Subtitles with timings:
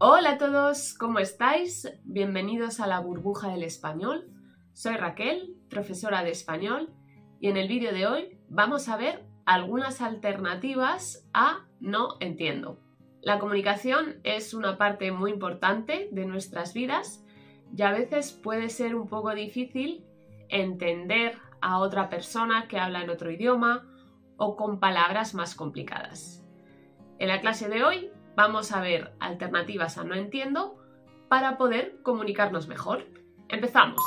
[0.00, 1.92] Hola a todos, ¿cómo estáis?
[2.04, 4.30] Bienvenidos a la burbuja del español.
[4.72, 6.90] Soy Raquel, profesora de español,
[7.40, 12.78] y en el vídeo de hoy vamos a ver algunas alternativas a no entiendo.
[13.22, 17.24] La comunicación es una parte muy importante de nuestras vidas
[17.76, 20.04] y a veces puede ser un poco difícil
[20.48, 23.84] entender a otra persona que habla en otro idioma
[24.36, 26.44] o con palabras más complicadas.
[27.18, 30.78] En la clase de hoy vamos a ver alternativas a no entiendo
[31.28, 33.04] para poder comunicarnos mejor.
[33.48, 34.00] Empezamos.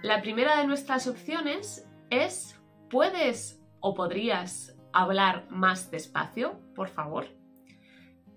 [0.00, 2.56] La primera de nuestras opciones es
[2.88, 7.26] ¿puedes o podrías hablar más despacio, por favor?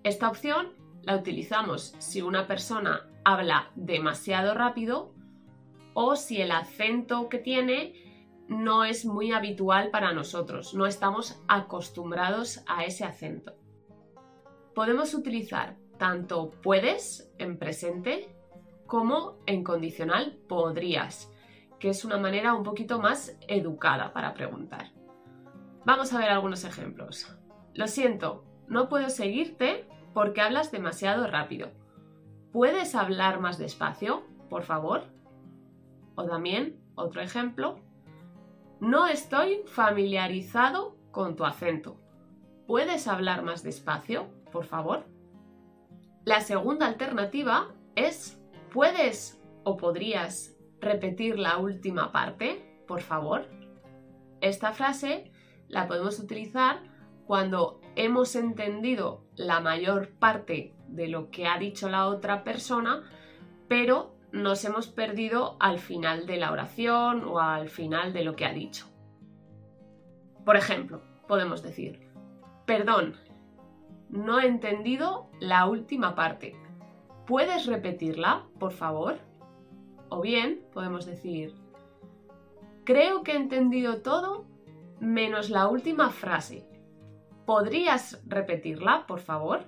[0.02, 5.14] Esta opción la utilizamos si una persona habla demasiado rápido
[5.94, 7.94] o si el acento que tiene
[8.48, 13.61] no es muy habitual para nosotros, no estamos acostumbrados a ese acento
[14.74, 18.34] podemos utilizar tanto puedes en presente
[18.86, 21.30] como en condicional podrías,
[21.78, 24.90] que es una manera un poquito más educada para preguntar.
[25.84, 27.36] Vamos a ver algunos ejemplos.
[27.74, 31.70] Lo siento, no puedo seguirte porque hablas demasiado rápido.
[32.52, 35.04] ¿Puedes hablar más despacio, por favor?
[36.14, 37.80] O también, otro ejemplo,
[38.80, 41.96] no estoy familiarizado con tu acento.
[42.66, 44.28] ¿Puedes hablar más despacio?
[44.52, 45.06] Por favor.
[46.24, 48.40] La segunda alternativa es
[48.72, 53.48] ¿puedes o podrías repetir la última parte, por favor?
[54.40, 55.32] Esta frase
[55.68, 56.80] la podemos utilizar
[57.26, 63.02] cuando hemos entendido la mayor parte de lo que ha dicho la otra persona,
[63.68, 68.46] pero nos hemos perdido al final de la oración o al final de lo que
[68.46, 68.86] ha dicho.
[70.44, 72.00] Por ejemplo, podemos decir,
[72.66, 73.16] perdón,
[74.12, 76.54] no he entendido la última parte.
[77.26, 79.18] ¿Puedes repetirla, por favor?
[80.10, 81.54] O bien podemos decir,
[82.84, 84.44] creo que he entendido todo
[85.00, 86.68] menos la última frase.
[87.46, 89.64] ¿Podrías repetirla, por favor?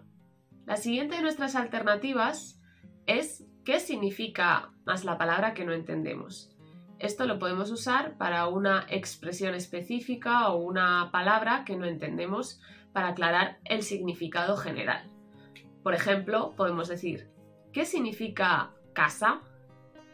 [0.67, 2.61] La siguiente de nuestras alternativas
[3.07, 6.51] es ¿qué significa más la palabra que no entendemos?
[6.99, 12.61] Esto lo podemos usar para una expresión específica o una palabra que no entendemos
[12.95, 15.11] para aclarar el significado general.
[15.83, 17.29] Por ejemplo, podemos decir,
[17.73, 19.43] ¿qué significa casa?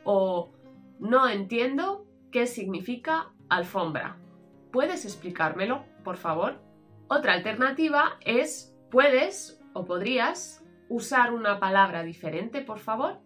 [0.03, 0.51] O
[0.99, 4.17] no entiendo qué significa alfombra.
[4.73, 6.59] ¿Puedes explicármelo, por favor?
[7.07, 13.21] Otra alternativa es, ¿puedes o podrías usar una palabra diferente, por favor?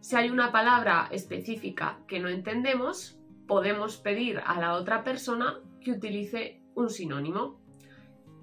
[0.00, 5.92] Si hay una palabra específica que no entendemos, podemos pedir a la otra persona que
[5.92, 7.57] utilice un sinónimo.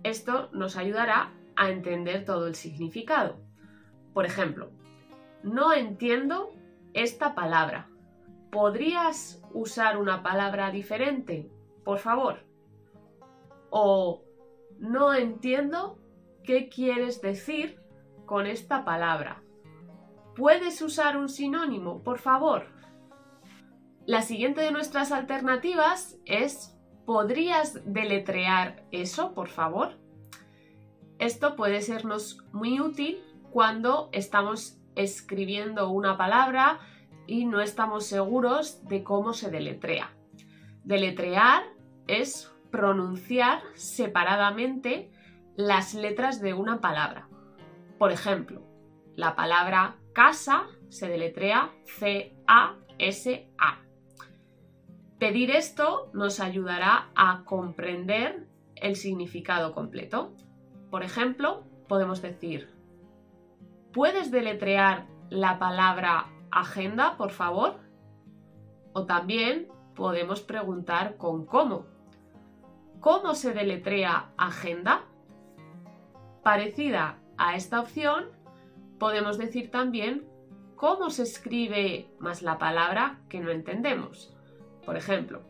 [0.05, 3.39] Esto nos ayudará a entender todo el significado.
[4.13, 4.69] Por ejemplo,
[5.41, 6.53] no entiendo
[6.93, 7.89] esta palabra.
[8.51, 11.49] ¿Podrías usar una palabra diferente,
[11.83, 12.45] por favor?
[13.71, 14.21] O
[14.77, 15.97] no entiendo
[16.43, 17.81] qué quieres decir
[18.27, 19.41] con esta palabra.
[20.35, 22.67] ¿Puedes usar un sinónimo, por favor?
[24.05, 26.74] La siguiente de nuestras alternativas es
[27.05, 29.93] ¿Podrías deletrear eso, por favor?
[31.19, 33.21] Esto puede sernos muy útil
[33.51, 36.79] cuando estamos escribiendo una palabra
[37.27, 40.11] y no estamos seguros de cómo se deletrea.
[40.83, 41.63] Deletrear
[42.07, 45.11] es pronunciar separadamente
[45.55, 47.27] las letras de una palabra.
[47.97, 48.61] Por ejemplo,
[49.15, 53.84] la palabra casa se deletrea C-A-S-A.
[55.25, 60.35] Pedir esto nos ayudará a comprender el significado completo.
[60.91, 62.69] Por ejemplo, podemos decir,
[63.91, 67.79] ¿puedes deletrear la palabra agenda, por favor?
[68.93, 71.87] O también podemos preguntar con cómo.
[72.99, 75.05] ¿Cómo se deletrea agenda?
[76.43, 78.25] Parecida a esta opción,
[78.99, 80.27] podemos decir también
[80.75, 84.34] cómo se escribe más la palabra que no entendemos.
[84.85, 85.41] Por ejemplo,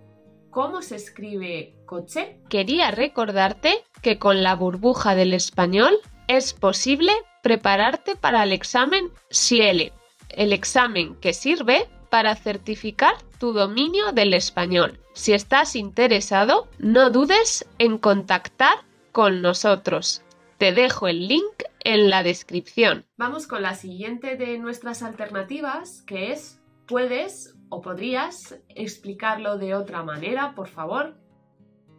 [0.50, 2.40] ¿cómo se escribe coche?
[2.50, 5.94] Quería recordarte que con la burbuja del español
[6.28, 7.12] es posible
[7.44, 9.94] prepararte para el examen SIELE,
[10.30, 15.00] el examen que sirve para certificar tu dominio del español.
[15.14, 18.76] Si estás interesado, no dudes en contactar
[19.12, 20.22] con nosotros.
[20.58, 23.06] Te dejo el link en la descripción.
[23.18, 30.02] Vamos con la siguiente de nuestras alternativas, que es puedes ¿O podrías explicarlo de otra
[30.02, 31.18] manera, por favor?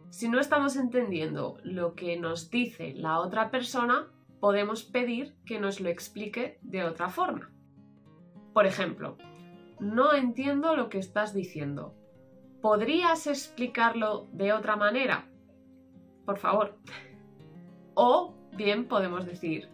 [0.09, 5.79] Si no estamos entendiendo lo que nos dice la otra persona, podemos pedir que nos
[5.79, 7.51] lo explique de otra forma.
[8.53, 9.17] Por ejemplo,
[9.79, 11.93] no entiendo lo que estás diciendo.
[12.59, 15.29] ¿Podrías explicarlo de otra manera?
[16.25, 16.79] Por favor.
[17.93, 19.69] O bien podemos decir,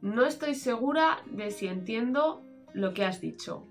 [0.00, 3.68] no estoy segura de si entiendo lo que has dicho.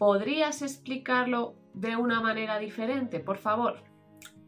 [0.00, 3.82] ¿Podrías explicarlo de una manera diferente, por favor?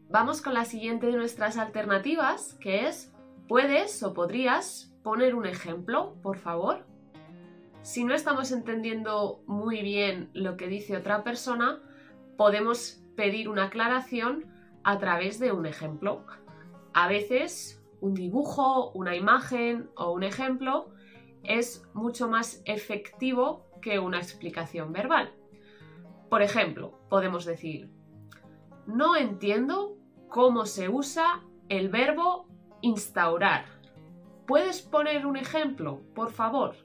[0.09, 3.13] Vamos con la siguiente de nuestras alternativas, que es
[3.47, 6.87] ¿puedes o podrías poner un ejemplo, por favor?
[7.83, 11.83] Si no estamos entendiendo muy bien lo que dice otra persona,
[12.35, 14.51] podemos pedir una aclaración
[14.83, 16.25] a través de un ejemplo.
[16.95, 20.89] A veces un dibujo, una imagen o un ejemplo
[21.43, 25.31] es mucho más efectivo que una explicación verbal.
[26.33, 27.91] Por ejemplo, podemos decir,
[28.87, 29.99] no entiendo
[30.29, 32.47] cómo se usa el verbo
[32.81, 33.65] instaurar.
[34.47, 36.75] ¿Puedes poner un ejemplo, por favor?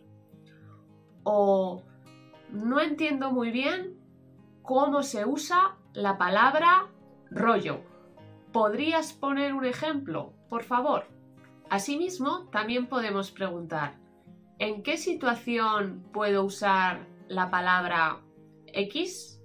[1.23, 1.83] O
[2.51, 3.99] no entiendo muy bien
[4.61, 6.89] cómo se usa la palabra
[7.31, 7.81] rollo.
[8.53, 11.07] ¿Podrías poner un ejemplo, por favor?
[11.71, 13.97] Asimismo, también podemos preguntar,
[14.59, 18.21] ¿en qué situación puedo usar la palabra
[18.67, 19.38] X?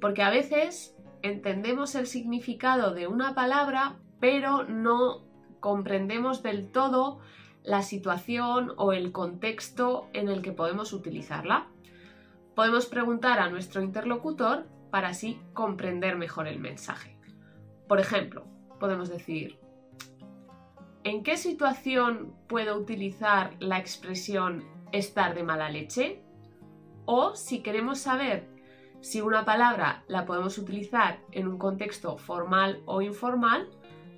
[0.00, 5.24] Porque a veces entendemos el significado de una palabra, pero no
[5.60, 7.20] comprendemos del todo
[7.64, 11.68] la situación o el contexto en el que podemos utilizarla.
[12.54, 17.16] Podemos preguntar a nuestro interlocutor para así comprender mejor el mensaje.
[17.86, 18.46] Por ejemplo,
[18.80, 19.58] podemos decir,
[21.04, 26.22] ¿en qué situación puedo utilizar la expresión estar de mala leche?
[27.04, 28.48] O si queremos saber
[29.00, 33.68] si una palabra la podemos utilizar en un contexto formal o informal,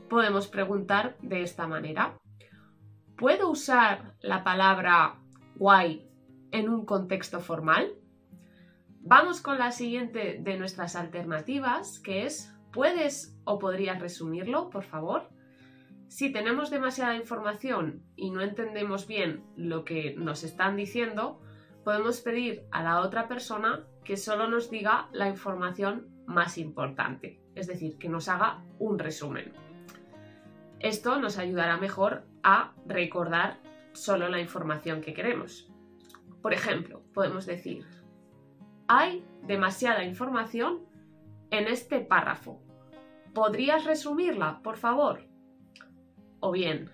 [0.08, 2.18] podemos preguntar de esta manera.
[3.16, 5.18] ¿Puedo usar la palabra
[5.56, 6.08] guay
[6.50, 7.92] en un contexto formal?
[9.02, 15.28] Vamos con la siguiente de nuestras alternativas, que es ¿puedes o podrías resumirlo, por favor?
[16.08, 21.40] Si tenemos demasiada información y no entendemos bien lo que nos están diciendo,
[21.84, 27.68] podemos pedir a la otra persona que solo nos diga la información más importante, es
[27.68, 29.52] decir, que nos haga un resumen.
[30.80, 33.60] Esto nos ayudará mejor a recordar
[33.92, 35.70] solo la información que queremos.
[36.42, 37.86] Por ejemplo, podemos decir,
[38.88, 40.80] hay demasiada información
[41.52, 42.60] en este párrafo.
[43.32, 45.20] ¿Podrías resumirla, por favor?
[46.40, 46.90] O bien,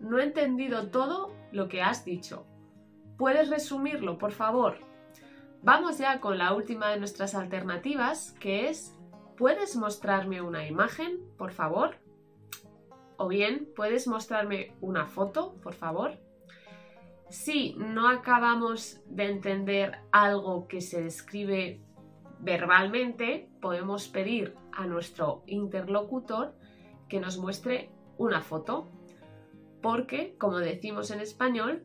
[0.00, 2.48] no he entendido todo lo que has dicho.
[3.16, 4.87] ¿Puedes resumirlo, por favor?
[5.62, 8.96] Vamos ya con la última de nuestras alternativas, que es
[9.36, 11.96] ¿puedes mostrarme una imagen, por favor?
[13.16, 16.18] O bien, ¿puedes mostrarme una foto, por favor?
[17.28, 21.80] Si no acabamos de entender algo que se describe
[22.38, 26.54] verbalmente, podemos pedir a nuestro interlocutor
[27.08, 28.88] que nos muestre una foto,
[29.82, 31.82] porque, como decimos en español,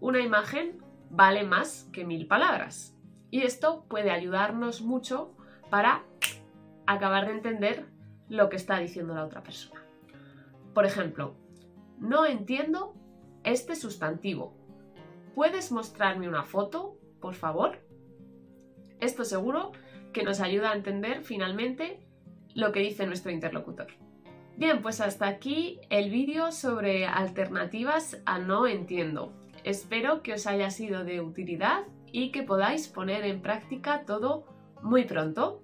[0.00, 0.78] una imagen
[1.10, 2.95] vale más que mil palabras.
[3.30, 5.34] Y esto puede ayudarnos mucho
[5.70, 6.04] para
[6.86, 7.86] acabar de entender
[8.28, 9.82] lo que está diciendo la otra persona.
[10.74, 11.34] Por ejemplo,
[11.98, 12.94] no entiendo
[13.44, 14.54] este sustantivo.
[15.34, 17.78] ¿Puedes mostrarme una foto, por favor?
[19.00, 19.72] Esto seguro
[20.12, 22.00] que nos ayuda a entender finalmente
[22.54, 23.88] lo que dice nuestro interlocutor.
[24.56, 29.32] Bien, pues hasta aquí el vídeo sobre alternativas a no entiendo.
[29.64, 31.84] Espero que os haya sido de utilidad
[32.16, 34.46] y que podáis poner en práctica todo
[34.80, 35.62] muy pronto.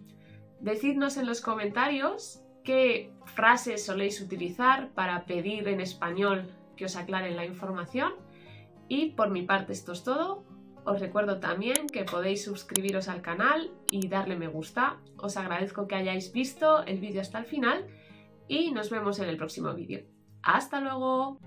[0.60, 7.36] Decidnos en los comentarios qué frases soléis utilizar para pedir en español que os aclaren
[7.36, 8.12] la información.
[8.86, 10.44] Y por mi parte esto es todo.
[10.84, 14.98] Os recuerdo también que podéis suscribiros al canal y darle me gusta.
[15.16, 17.86] Os agradezco que hayáis visto el vídeo hasta el final
[18.46, 20.04] y nos vemos en el próximo vídeo.
[20.42, 21.38] ¡Hasta luego!